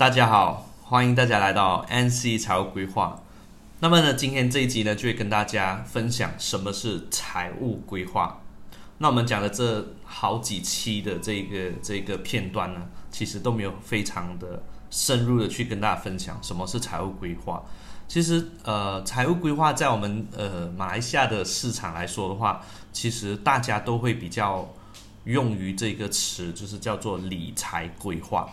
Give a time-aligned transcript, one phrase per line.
[0.00, 3.22] 大家好，欢迎大家来到 NC 财务规划。
[3.80, 8.40] 那么呢，今天这一集呢，就会跟大家分享什么是财务规划。
[8.96, 17.62] 那我们讲的这好几期的这个这个片段呢，其实都没有非常的深入的去跟大家分享什么是财务规划。
[18.08, 24.66] 其实，呃，财务规划在我们呃马来西亚的市场来说的话，其实大家都会比较
[25.24, 28.48] 用于这个词，就是叫做理财规划。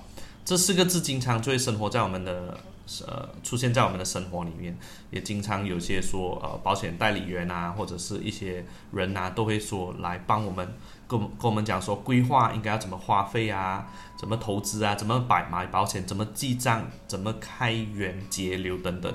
[0.47, 2.57] 这四个字经常就会生活在我们的
[3.05, 4.77] 呃出现在我们的生活里面，
[5.11, 10.73] 也经常有些说呃保险代理员啊，或者是一些人呐，都会说来帮我们
[11.05, 13.87] 跟跟我们讲说规划应该要怎么花费啊，
[14.17, 19.13] 怎么投资啊，怎么买买保险，怎么记账，怎么开源节流等等。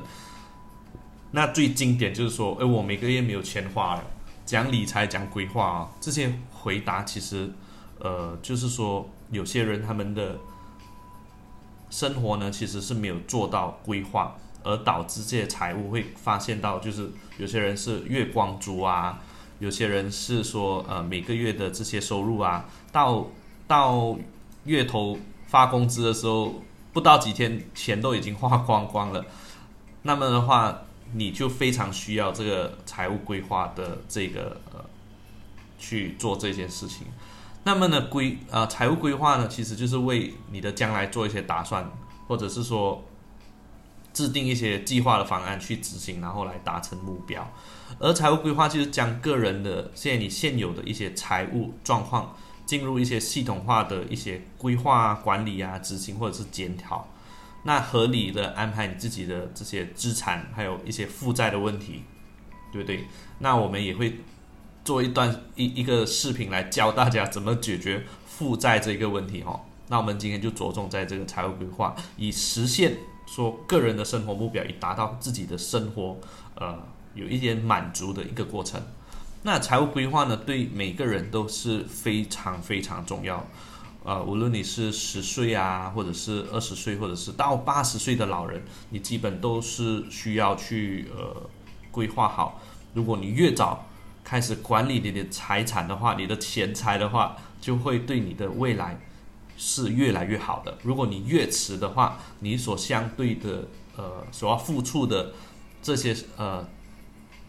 [1.31, 4.05] 那最经典就是说，哎，我每个月没有钱花了，
[4.45, 7.51] 讲理财讲规划啊，这些回答其实
[8.01, 10.39] 呃就是说有些人他们的。
[11.93, 19.21] 生活呢，其实是没有做到规划，而导致这些财务会发现到，就是有些人是月光族啊，
[19.59, 23.27] 有些人是说呃每个月的这些收入啊，到
[23.67, 24.17] 到
[24.65, 26.55] 月头发工资的时候，
[26.95, 29.27] 不到几天钱都已经花光光了。
[30.01, 34.83] 那么的话，你就非常需要这个财务规划的这个呃
[35.79, 37.07] 去做这件事情。
[37.65, 41.89] 那么呢，规啊财务规划呢，其实就是为你的将来做一些打算，
[42.27, 43.05] 或者是说
[44.13, 47.49] 制定一些计划的方案去执行，然后来达成目标。
[48.01, 52.35] 而财务规划就是将个人的现在你现有的一些财务状况，
[52.67, 57.07] 进入一些系统化的一些规划管理啊、执行或者是检讨，
[57.63, 62.03] 那合理的安排你自己的这些资产，还有一些负债的问题，
[62.73, 63.07] 对不对？
[63.39, 64.19] 那我们也会。
[64.85, 69.61] 做一段一一个视频来教大家怎么解决负债这个问题哈。
[69.89, 76.19] 那我们今天就着重在这个财务规划，以实现说个人的生活目标，以达到自己的生活
[76.55, 76.79] 呃
[77.15, 78.81] 有一点满足的一个过程。
[79.43, 83.45] 那财务规划呢，对每个人都是非常非常重要。
[84.05, 91.49] 呃，无论你是十岁啊，或者是二十岁，或者是到八十岁的老人，你基本都是需要去呃
[91.91, 92.61] 规划好。
[92.95, 93.87] 如果你越早
[94.25, 98.99] 开始管理你的财产的话，你的钱财的话，就会对你的未来
[99.57, 100.79] 是越来越好的。
[100.83, 105.33] 如果你越迟的话，你所相对的呃所要付出的
[105.83, 106.67] 这些呃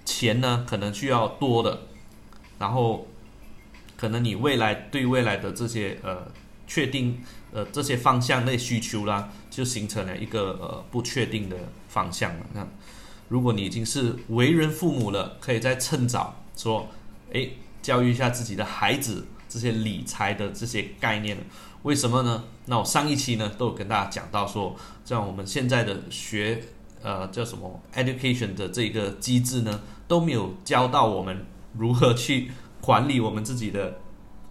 [0.04, 1.84] 钱呢，可能需要多的，
[2.60, 3.08] 然后
[3.96, 6.28] 可能你未来对未来的这些呃
[6.68, 7.22] 确定
[7.54, 11.56] 呃这些方向类需求啦，就形成了一个呃不确定的
[11.88, 12.46] 方向了。
[12.54, 12.68] 那
[13.30, 16.43] 如果你已经是为人父母了，可以再趁早。
[16.56, 16.88] 说，
[17.34, 17.50] 哎，
[17.82, 21.38] 教育一下自己的孩子这些理财的这些概念，
[21.84, 22.44] 为什么呢？
[22.66, 26.64] 那我上一期呢都有跟大家讲到说，像我们现在的学，
[27.02, 31.46] 呃，叫什么 education 的这个机制呢，都没有教到我们
[31.78, 34.00] 如何去管理我们自己的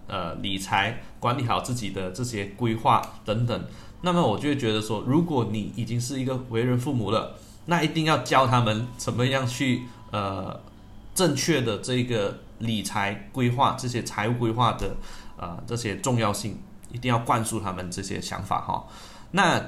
[0.06, 3.64] 呃理财，管理好自己的这些规划等等。
[4.02, 10.60] 那么我就会觉得说，如果你已经是一个为人父母了，那一定要教他们怎么样去呃。
[11.14, 14.96] 正确的这个理财规划，这些财务规划的
[15.36, 16.58] 呃这些重要性，
[16.90, 18.86] 一定要灌输他们这些想法哈。
[19.32, 19.62] 那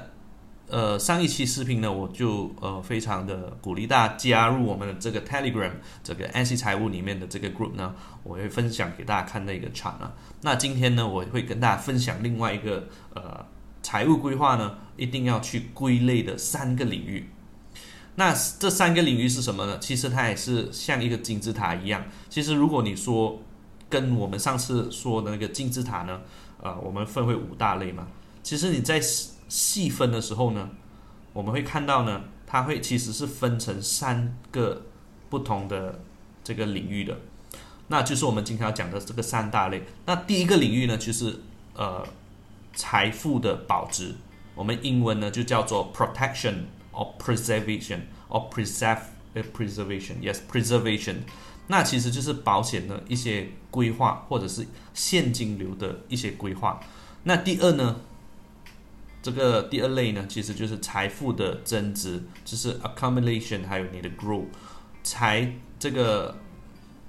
[0.67, 5.71] 呃上一期视频呢，我就呃非常的鼓励大家加入我们的这个 Telegram
[6.03, 10.13] 这个 NC 财务里面的这个 group 呢，我会分享给大家看那个 chart 啊。
[10.41, 13.45] 那今天呢，我会跟大家分享另外一个呃
[13.83, 17.29] 财务规划呢，一定要去归类的三个领域。
[18.17, 19.77] 那这三个领域是什么呢？
[19.79, 22.05] 其实它也是像一个金字塔一样。
[22.29, 23.41] 其实如果你说
[23.89, 26.21] 跟我们上次说的那个金字塔呢，
[26.61, 28.07] 呃，我们分为五大类嘛。
[28.41, 29.01] 其实你在
[29.49, 30.69] 细分的时候呢，
[31.33, 34.83] 我们会看到呢，它会其实是分成三个
[35.29, 36.01] 不同的
[36.41, 37.17] 这个领域的。
[37.89, 39.83] 那就是我们今天要讲的这个三大类。
[40.05, 41.41] 那第一个领域呢，就是
[41.75, 42.01] 呃
[42.73, 44.15] 财富的保值，
[44.55, 46.53] 我们英文呢就叫做 protection。
[46.95, 47.99] Or preservation
[48.29, 48.99] or preserve
[49.53, 51.17] preservation yes preservation，
[51.67, 56.79] 那其实就是保险的一些规划或者是现金流的一些规划。
[57.23, 57.99] 那第二呢，
[59.21, 64.45] 这个第二类呢，其实就是财富的增值，就是 accumulation，还有你的 grow，
[65.03, 66.37] 财这个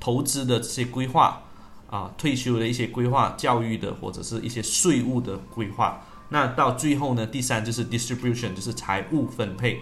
[0.00, 1.42] 投资的这些规划
[1.88, 6.04] 啊，退休的一些规划，教育的或者是一些税务的规划。
[6.28, 9.80] 那到最后呢，第三就是 distribution，就是财务分配、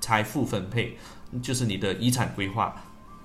[0.00, 0.96] 财富分配，
[1.42, 2.74] 就是你的遗产规划。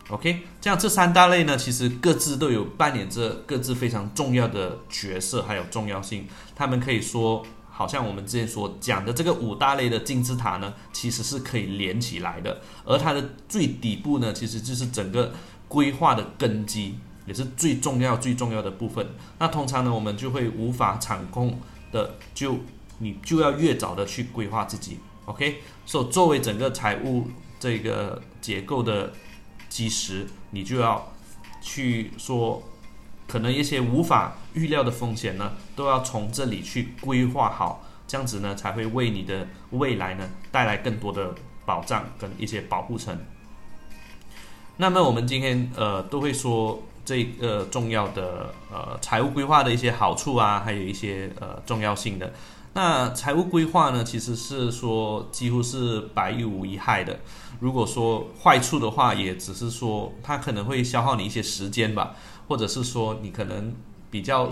[0.09, 6.27] OK，这样这三大类呢，其实各自都有扮演着各自非常重要的角色，还有重要性。
[6.55, 12.59] 他们可以说好像我们之前所讲的这个五大类的金字塔呢，其实是可以连起来的。
[12.83, 15.31] 而它的最底部呢，其实就是整个
[15.67, 16.97] 规划的根基，
[17.27, 19.07] 也是最重要最重要的部分。
[19.37, 21.59] 那通常呢，我们就会无法掌控
[21.91, 22.59] 的，就
[22.99, 24.99] 你就要越早的去规划自己。
[25.25, 27.27] OK，所以作为整个财务
[27.59, 29.13] 这个结构的
[29.67, 31.11] 基石，你就要
[31.61, 32.63] 去说。
[33.27, 43.15] 可能一些无法预料的风险呢，都要从这里去规划好，这样子呢才会为你的未来呢带来更多的保障跟一些保护层。
[44.77, 52.31] 那么我们今天呃都会说这个重要的呃财务规划的一些好处啊，还有一些呃重要性的。
[52.71, 57.19] 那财务规划呢，其实是说几乎是百无一害的。
[57.59, 62.15] 如果说坏处的话，也只是说它可能会消耗你一些时间吧。
[62.47, 63.73] 或者是说你可能
[64.11, 64.47] 比较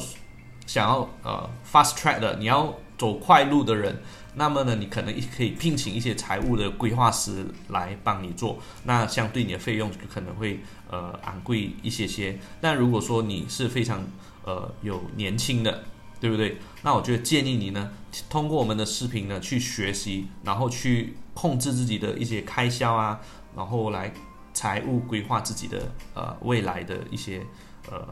[0.65, 4.01] 想要呃 fast track 的，你要走快路的人，
[4.33, 12.39] 那么呢，你可能可以聘请一些财务的规划师来帮你做，那相对你的费用可能会呃昂贵一些些。
[12.61, 14.05] 但如果说你是非常
[14.43, 15.83] 呃有年轻的，
[16.19, 16.57] 对不对？
[16.83, 17.91] 那我就建议你呢，
[18.29, 23.19] 通过我们的视频呢去学习，然后去控制自己的一些开销啊，
[23.55, 24.13] 然后来
[24.53, 27.45] 财务规划自己的呃未来的一些。
[27.89, 28.05] 呃，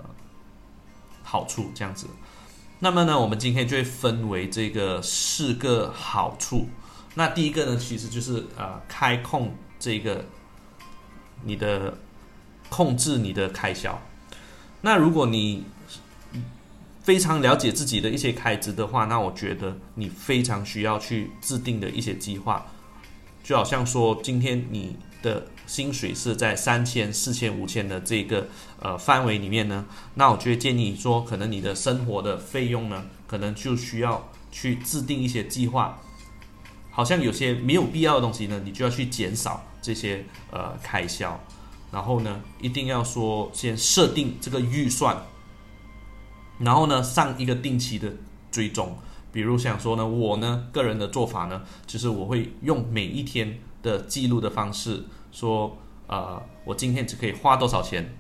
[1.22, 2.08] 好处这样子，
[2.80, 6.70] 那么呢，我们今天就会分为这个四个好处。
[7.16, 10.24] 那第一个呢，其实就是呃，开控这个
[11.44, 11.98] 你的
[12.70, 14.02] 控制你的开销。
[14.82, 15.64] 那如果你
[17.04, 22.66] 非常了解自己的一些开支的话，那我觉得你非常需要去制定的一些计划，
[23.44, 25.48] 就好像说今天你的。
[25.68, 28.48] 薪水是在三千、四千、五千的这个
[28.80, 29.84] 呃范围里面呢，
[30.14, 36.00] 那我就会建议说，可能你的生活的费用呢，可能就需要去制定一些计划。
[36.92, 41.44] 好像有些没有必要的东西呢，你就要去减少这些呃开销。
[41.96, 45.16] 然后呢，一定要说先设定这个预算，
[46.60, 48.12] 然后呢上一个定期的
[48.52, 48.98] 追踪。
[49.32, 55.06] 比如想说呢，我呢个人的做法呢，就是我会用每一天的记录的方式。
[55.32, 55.78] 说，
[56.08, 58.14] 呃，我今天只可以花多少钱？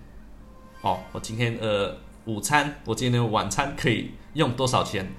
[0.80, 5.12] 哦，我今天呃午餐，我今天晚餐可以用多少钱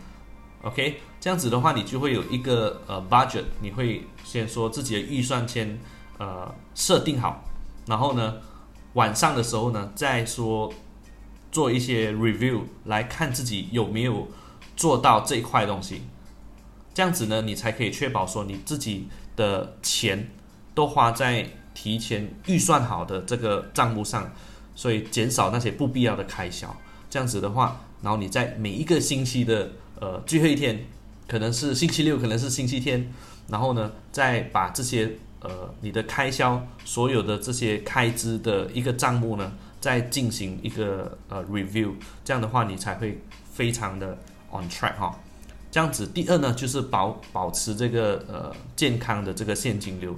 [0.62, 5.78] ？OK，这样子的话，你就会有一个呃 budget，你会先说自己的预算先
[6.16, 7.44] 呃设定好，
[7.86, 8.36] 然后呢，
[8.94, 10.72] 晚上的时候呢，再说
[11.50, 14.28] 做一些 review 来看自己有没有
[14.76, 16.02] 做到这一块东西，
[16.92, 20.30] 这样子呢，你才可以确保说你自己的钱
[20.74, 21.48] 都花在。
[21.76, 24.32] 提前预算好的这个账目上，
[24.74, 26.74] 所以减少那些不必要的开销。
[27.10, 30.86] 这样子的话，然后你在每一个星期的呃最后一天，
[31.28, 33.12] 可能是星期六，可能是星期天，
[33.48, 41.92] 然后呢，再把这些呃你的开销所有的这些开支的一个账目呢，再进行一个呃 review。
[42.24, 43.20] 这样的话，你才会
[43.52, 44.18] 非常的
[44.50, 45.18] on track 哈。
[45.70, 50.16] 这样子，第二呢，就是保保持这个呃健康的这个现金流。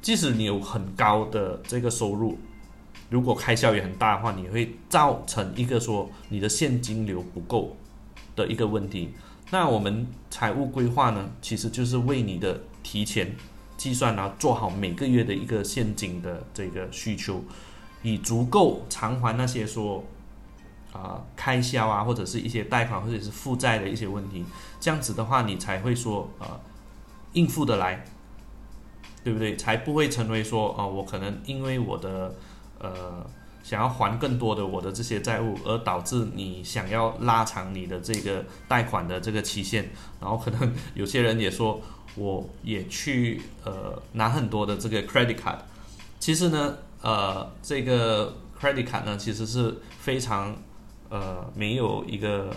[0.00, 2.38] 即使你有很高的这个收入，
[3.10, 7.76] 如果开销也很大的话，你会造成一个说你的现金流不够
[8.34, 9.12] 的一个问题。
[9.50, 13.34] 那我们财务规划呢，其实就是为你的提前
[13.76, 17.42] 计算，然后做好每个月的一个现金的这个需求，
[18.02, 20.04] 以足够偿还那些说
[20.92, 24.44] 啊开销啊，或者是一些贷款或者是负债的一些问题。
[24.80, 26.60] 这样子的话，你才会说啊
[27.32, 28.04] 应付得来。
[29.24, 29.56] 对不对？
[29.56, 32.32] 才不会成为说，啊，我可能因为我的，
[32.78, 33.28] 呃，
[33.66, 41.80] 想要还更多的我的这些债务，而导致你想要拉长你的这个贷款的这个期限，然后可能有些人也说，
[42.14, 45.58] 我也去呃拿很多的这个 credit card，
[46.20, 50.56] 其实呢，呃，这个 credit card 呢，其实是非常
[51.08, 52.54] 呃没有一个。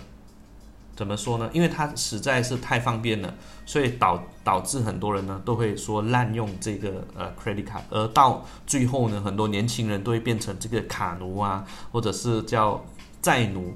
[1.00, 1.50] 怎么说呢？
[1.54, 3.34] 因为它实在是太方便了，
[3.66, 12.84] 所以导导致很多人呢都会说滥用这个呃 credit card，而到最后呢，很多年轻人都会变成这个卡奴啊，或者是叫
[13.22, 13.74] 债奴。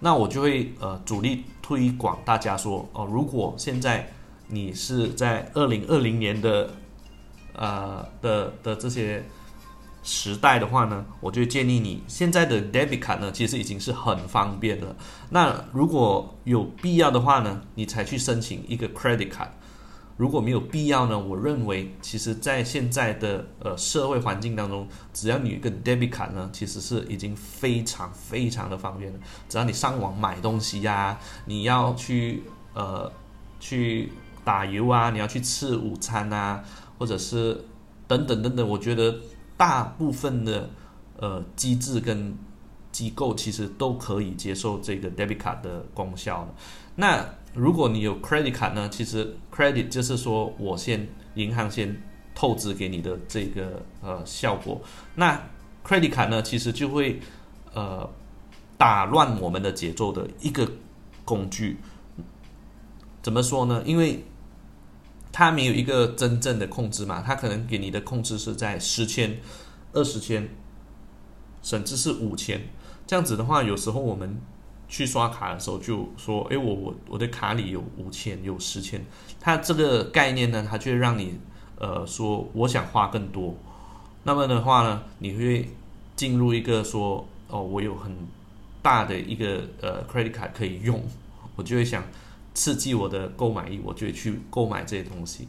[0.00, 4.12] 那我就会呃主力推广大家说哦，如果现在
[4.48, 6.68] 你是在二零二零年的
[7.54, 9.24] 呃的的这些。
[10.02, 14.94] 时代的话呢，我就建议你现在的 debit 卡呢，其实已经是很方便了。
[15.30, 19.48] 那如果有必要的话呢，你才去申请一个 credit card。
[20.18, 29.18] 如果没有必要呢，我认为其实在现在的呃社会环境当中，只要你一个 debit 卡呢，其实是已经非常非常的方便了。
[29.48, 32.42] 只要你上网买东西呀，你要去
[32.74, 33.10] 呃
[33.58, 34.12] 去
[34.44, 36.62] 打油啊，你要去吃午餐啊，
[36.98, 37.64] 或者是
[38.06, 38.68] 等等等等。
[38.68, 39.16] 我觉得
[39.56, 40.68] 大部分的
[41.18, 42.36] 呃机制跟
[42.90, 46.54] 机构其实都可以接受这个 debit 卡的功效的。
[46.96, 51.96] 那如果你有 credit 卡呢，其实 credit 就是说我先银行先
[52.34, 54.80] 透支给你的这个呃效果。
[55.14, 55.40] 那
[55.84, 57.20] credit 卡呢，其实就会
[57.72, 58.08] 呃
[58.76, 60.70] 打乱我们的节奏的一个
[61.24, 61.78] 工具。
[63.22, 63.82] 怎么说呢？
[63.86, 64.22] 因为
[65.32, 69.38] 它没有一个真正的控制嘛，它可能给你的控制是在十千、
[69.94, 70.46] 二十千，
[71.62, 72.60] 甚至是五千。
[73.06, 74.38] 这样子的话，有时候我们
[74.88, 79.02] 去刷卡的时候就说：“哎，我我我的卡里有五千，有十千。”
[79.40, 81.40] 它这个概念呢，它就让你
[81.78, 83.56] 呃说我想花更多。
[84.24, 85.70] 那么的话呢，你会
[86.14, 88.14] 进入一个说：“哦，我有很
[88.82, 91.02] 大的一个呃 credit card 可以用。”
[91.56, 92.04] 我就会想。
[92.54, 95.48] 刺激我的购买力，我就会去购买这些东西，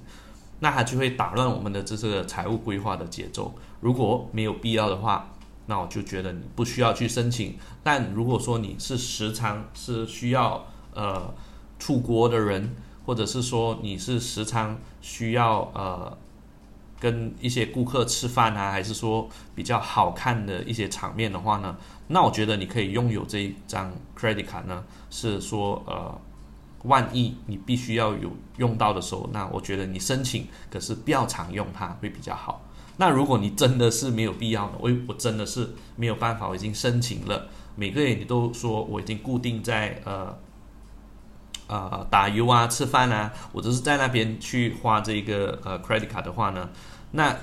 [0.60, 3.54] 那它就会打乱我们的这个财务规划的节奏。
[3.82, 5.30] 如果没有必要的话，
[5.66, 7.58] 那我就觉得你不需要去申请。
[7.84, 11.34] 但如果说你是时常是需要呃
[11.78, 12.74] 出国的人，
[13.06, 16.18] 或者是说你是时常需要呃
[17.02, 21.76] 跟一些顾客吃饭啊，还是说比较好看的一些场面的话呢，
[22.08, 26.18] 那我觉得你可以拥有这一张 credit 卡呢，是说呃。
[26.84, 32.62] 万一你必须要有用到的时候，那我觉得你申请，可是不要常用它会比较好。
[32.98, 40.38] 那如果你真的是没有必要的，我我真的是没有办法，我已经申请了，每个月你都说我已经固定在呃
[41.68, 46.70] 呃打油啊、吃饭啊，我都是在那边去花这个呃 credit card 的话呢，
[47.12, 47.36] 那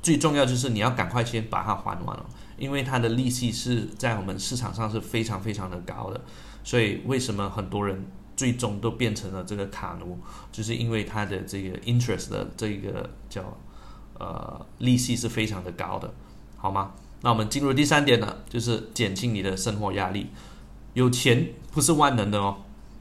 [0.00, 2.24] 最重要就是你要赶快先把它还完了，
[2.56, 6.20] 因为它的利息是在我们市场上是非常非常的高的，
[6.62, 8.06] 所以为什么很多人？
[8.38, 10.16] 最终都变成了这个卡奴，
[10.52, 13.58] 就是因为它的这个 interest 的这个叫
[14.16, 16.14] 呃利息是非常的高的，
[16.56, 16.92] 好吗？
[17.22, 20.28] 那我们进入第三点呢，就是减轻你的生活压力。
[20.94, 22.58] 有钱不是万能的哦，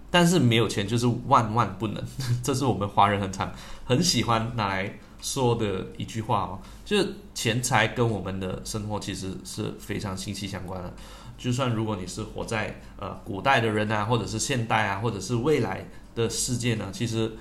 [0.10, 2.04] 但是没有钱就是万万不能，
[2.42, 3.54] 这是我们华人很常
[3.86, 10.92] 很喜欢拿来说的一句话哦，就是钱财跟我们的生活其实是非常息息相关的。
[11.38, 17.32] 就算如果你是活在呃古代的人啊，或者是现代啊，或者是未来的世界呢，其实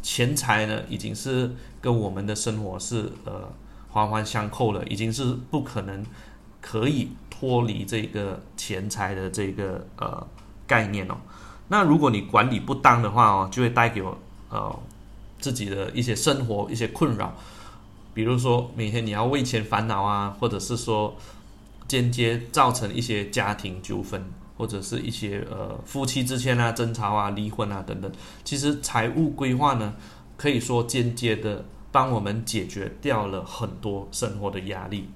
[0.00, 3.52] 钱财呢已经是跟我们的生活是呃
[3.90, 6.06] 环环相扣了，已经是不可能
[6.60, 10.24] 可以脱离这个钱财的这个呃
[10.66, 11.16] 概念哦。
[11.66, 14.16] 那如果你管理不当的话哦，就会带给我
[14.50, 14.78] 呃
[15.40, 17.34] 自己的一些生活一些困扰，
[18.14, 21.16] 比如说每天你要为钱烦恼啊，或者是说。
[21.92, 24.24] 间接造成一些家庭纠纷，
[24.56, 28.10] 或者是一些呃夫妻之间啊争吵啊、离婚啊等等。
[28.44, 29.92] 其实财务规划呢，
[30.38, 35.06] 可以说间接的帮我们解决掉了很多生活的压力。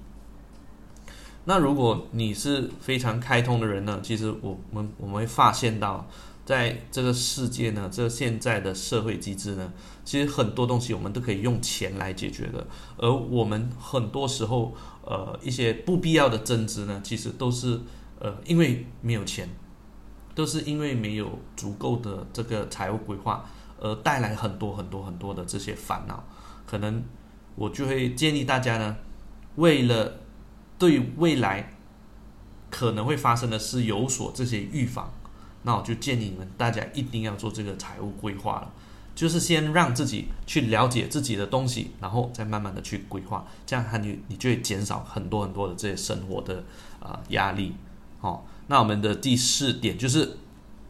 [1.45, 6.07] 那如果你是非常开通的人呢，其实我们我们会发现到，
[6.45, 9.73] 在这个世界呢，这现在的社会机制呢，
[10.05, 12.67] 其实很多东西我们都可以用钱来解决的，
[12.97, 14.75] 而我们很多时候。
[15.09, 17.79] 呃，一些不必要的增值呢，其实都是
[18.19, 19.47] 呃，因为没有钱，
[20.35, 23.49] 都是因为没有足够的这个财务规划，
[23.79, 26.21] 而带来很多很多很多的这些烦恼。
[26.65, 27.01] 可能
[27.55, 28.97] 我就会建议大家呢，
[29.55, 30.19] 为了
[30.77, 31.77] 对未来
[32.69, 35.09] 可能会发生的事有所这些预防，
[35.63, 38.73] 那我就建议你们大家一定要做这个财务规划了。
[39.17, 46.63] 就是先让自己去了解自己的东西，然后再慢慢的去规划，这样它你你就会减少很多很多的这些生活的
[46.99, 47.73] 啊压力。
[48.19, 50.37] 好，那我们的第四点就是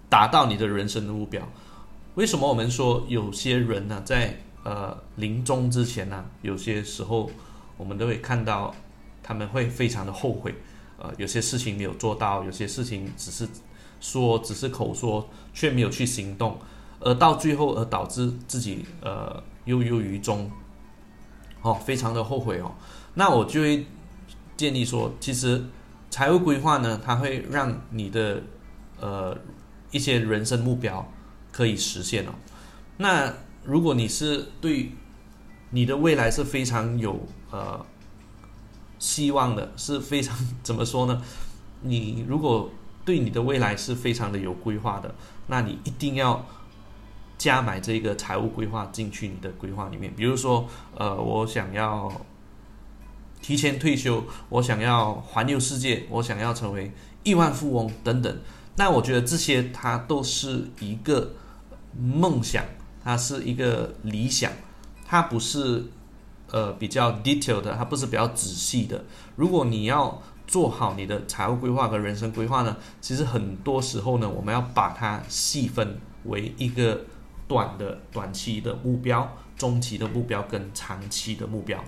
[0.09, 1.41] 达到你的人生的目标。
[2.15, 7.31] 为什么我们说有些人呢，在呃临终之前呢，有些时候
[7.77, 8.75] 我们都会看到
[9.23, 10.53] 他们会非常的后悔，
[10.99, 13.47] 呃，有些事情没有做到，有些事情只是
[14.01, 16.59] 说只是口说，却没有去行动。
[16.99, 20.49] 而到最后，而导致自己呃忧忧于中，
[21.61, 22.73] 哦，非常的后悔哦。
[23.13, 23.85] 那我就会
[24.55, 25.63] 建议说，其实
[26.09, 28.41] 财务规划呢，它会让你的
[28.99, 29.37] 呃
[29.91, 31.07] 一些人生目标
[31.51, 32.31] 可以实现哦。
[32.97, 33.31] 那
[33.63, 34.91] 如果你是对
[35.69, 37.85] 你的未来是非常有呃
[38.97, 41.21] 希望的，是非常怎么说呢？
[41.81, 42.71] 你如果
[43.05, 45.13] 对你的未来是非常的有规划的，
[45.45, 46.43] 那你一定要。
[47.37, 52.11] 加买这个财务规划进去你的规划里面，比如说，呃，我想要
[53.41, 56.91] 提前退休，我想要环游世界，我想要成为
[57.23, 58.39] 亿万富翁等等。
[58.75, 61.33] 那我觉得这些它都是一个
[61.95, 62.63] 梦想，
[63.03, 64.51] 它是一个理想，
[65.05, 65.85] 它不是
[66.51, 69.03] 呃比较 detail 的，它不是比较仔细的。
[69.35, 77.01] 如果你要做好你的财务规划和人生规划呢，其实很多时候呢，我们要把它细分为一个
[77.47, 81.83] 短的短期的目标、中期的目标跟长期的目标。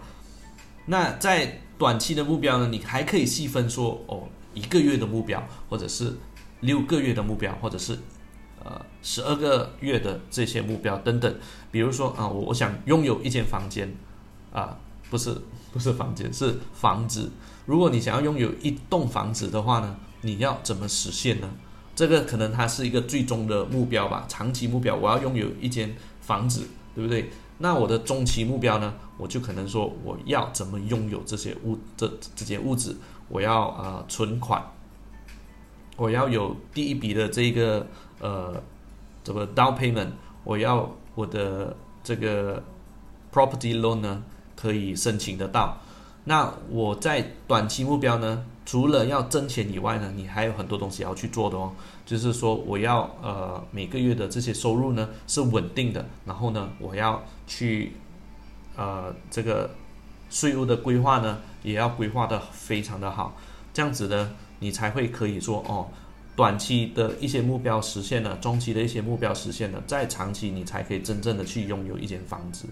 [0.85, 4.23] 那在短期的目标呢，你还可以细分说哦，
[4.53, 6.15] 一个月的目标，或者是
[6.61, 7.97] 六个月的目标，或者是
[8.63, 11.35] 呃十二个月的这些目标等等。
[11.71, 13.93] 比如说啊，我我想拥有一间房间
[14.51, 14.77] 啊，
[15.09, 15.35] 不是
[15.71, 17.29] 不是房间，是房子。
[17.65, 21.47] 如果你想要拥有一栋房子的话呢，你要怎么实现呢？
[21.99, 26.65] 这个可能它是一个最终的目标吧，长期目标，我要拥有一间房子，
[26.95, 27.29] 对不对？
[27.57, 28.93] 那我的中期目标呢？
[29.17, 32.95] 我就可能说，我要怎么拥有这些物这这些物质？
[33.27, 34.63] 我要呃存款，
[35.97, 37.85] 我要有第一笔的这个
[38.21, 38.63] 呃
[39.21, 40.11] 怎么 down payment？
[40.45, 42.63] 我要我的这个
[43.29, 44.23] property loan 呢
[44.55, 45.77] 可以申请得到。
[46.25, 51.71] 那我在短期目标呢，除了要挣钱以外呢，你还有很多东西要去做的哦。
[52.05, 57.93] 就是说，我要呃每个月的这些收入呢是稳定的，然后呢，我要去
[58.75, 59.69] 呃这个
[60.29, 63.35] 税务的规划呢也要规划的非常的好，
[63.73, 65.87] 这样子呢，你才会可以说哦，
[66.35, 72.65] 短期的一些目标实现了，中期的一些目标实现了，在长期你才可以真正的去拥有一间房子。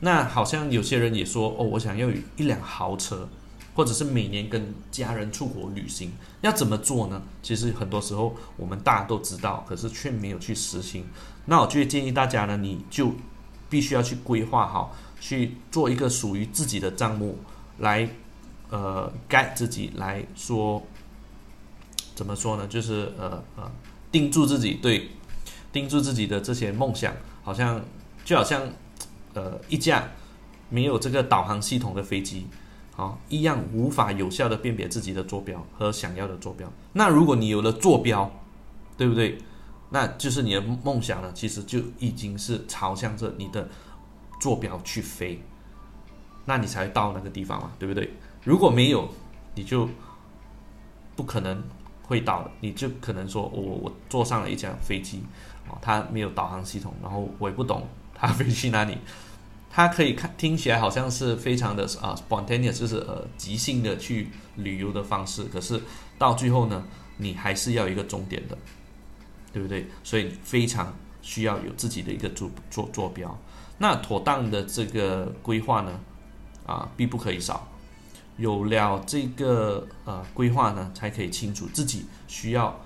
[0.00, 3.28] 那好像有些人也说哦，我想要有一辆豪车，
[3.74, 7.20] 或者是每年跟家人出国旅行，要怎么做呢？
[7.42, 11.04] 其实很多时候我们大家都知道，可是却没有去实行。
[11.46, 13.12] 那我就建议大家呢，你就
[13.68, 17.36] 必须要去规划好，去做一个属于自己的账目，
[17.78, 18.08] 来
[18.70, 20.80] 呃盖自己来说，
[22.14, 22.68] 怎么说呢？
[22.68, 23.68] 就是呃呃
[24.12, 25.10] 定住自己，对，
[25.72, 27.12] 定住自己的这些梦想，
[27.42, 27.84] 好像
[28.24, 28.62] 就好像。
[29.38, 30.08] 呃，一架
[30.68, 32.48] 没有这个导航系统的飞机，
[32.96, 36.68] 好，一样无法有效的辨别自己的坐标和想要的坐标。
[36.92, 38.28] 那如果你有了坐标，
[38.96, 39.38] 对不对？
[39.90, 43.68] 那就是你的梦想呢，其实就已经是朝向着你的
[44.40, 45.40] 坐标去飞，
[46.44, 48.10] 那你才到那个地方嘛，对不对？
[48.42, 49.08] 如果没有，
[49.54, 49.88] 你就
[51.14, 51.62] 不可能
[52.02, 52.50] 会到。
[52.60, 55.22] 你就可能说我我坐上了一架飞机，
[55.68, 57.86] 啊，它没有导航系统，然后我也不懂。
[58.18, 58.98] 他飞去哪里？
[59.70, 65.44] 他可以看听起来好像是非常的啊，spontaneous，就是呃即兴的去旅游的方式。
[65.44, 65.80] 可是
[66.18, 66.82] 到最后呢，
[67.16, 68.58] 你还是要一个终点的，
[69.52, 69.86] 对不对？
[70.02, 73.38] 所以非常需要有自己的一个坐坐坐标。
[73.76, 76.00] 那妥当的这个规划呢，
[76.66, 77.68] 啊必不可以少。
[78.38, 82.76] 有了这个呃规划呢，才可以清楚自己需要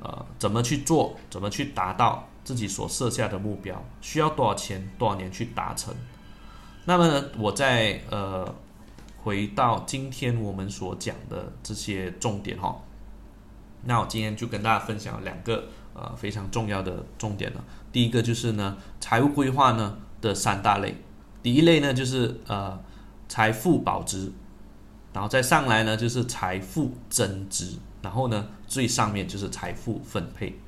[0.00, 2.28] 呃怎么去做，怎么去达到。
[2.48, 5.94] 自己所设下的目标需要多少钱、多少年去达成？
[6.86, 8.54] 那么呢，我再呃
[9.18, 12.74] 回到今天我们所讲的这些重点哈。
[13.84, 17.62] 那我今天就跟大家分享两个呃非常重要的重点了。
[17.92, 20.96] 第一个就是呢，财务规划呢的三大类。
[21.42, 22.82] 第一类呢就是呃
[23.28, 24.32] 财富保值，
[25.12, 30.58] 然后再上来呢就是财富增值，然后呢最上面就是财富分配。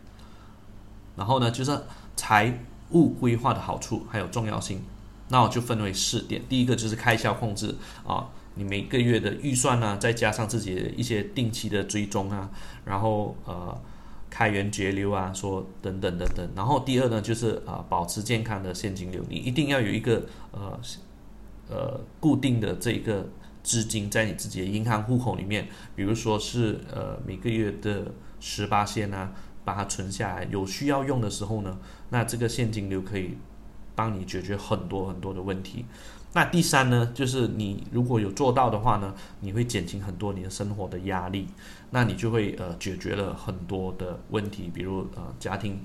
[1.16, 1.78] 然后呢，就是
[2.16, 2.58] 财
[2.90, 4.80] 务规划的好处还有重要性，
[5.28, 6.42] 那我就分为四点。
[6.48, 7.74] 第一个就是开销控制
[8.06, 12.50] 啊，你每个月的预算呢，再加上自己的一些定期的追踪啊，
[12.84, 13.78] 然后呃
[14.28, 16.48] 开源节流啊，说等等等等。
[16.56, 20.80] 然后第二呢，就是啊保持健康的现金流，你一定要有一个呃
[21.68, 23.28] 呃固定的这个
[23.62, 28.06] 资金在你自己的银行户口里面，比如说是呃每个月的
[28.40, 29.32] 十八线啊。
[29.70, 31.78] 把它存下来，有需要用的时候呢，
[32.08, 33.38] 那这个现金流可以
[33.94, 35.84] 帮你解决很多很多的问题。
[36.32, 41.46] 那第三呢，就是你如果有做到的话呢，你会减轻很多你的生活的压力，
[41.90, 45.78] 那你就会呃解决了很多的问题，比如呃家庭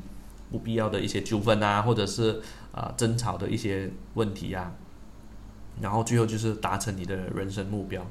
[0.49, 4.71] 不必要的一些纠纷啊，或者是啊争吵的一些问题呀，
[5.79, 8.03] 然后最后就是达成你的人生目标。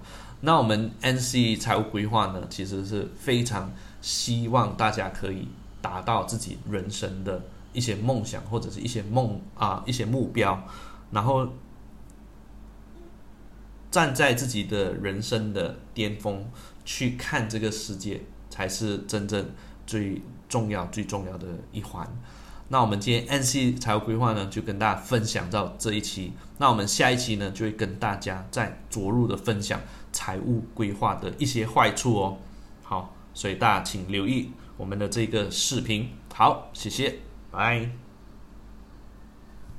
[0.42, 3.72] 那我们 NC 财务规划呢，其实是非常。
[4.04, 5.48] 希望大家可以
[5.84, 7.44] 达到自己人生的
[7.74, 10.66] 一些梦想，或者是一些梦啊一些目标，
[11.10, 11.46] 然后
[13.90, 16.50] 站在自己的人生的巅峰
[16.86, 19.50] 去看这个世界，才是真正
[19.86, 22.08] 最重要最重要的一环。
[22.68, 26.32] 那我们今天 NC 财务规划呢，就跟大家分享到这一期。
[26.56, 29.78] 那我们下一期呢，就会跟大家再着入的分享
[30.10, 32.38] 财务规划的一些坏处哦。
[32.82, 33.10] 好。
[33.36, 36.10] 所以大家请留意我们的这个视频。
[36.34, 38.03] 好，谢谢，拜。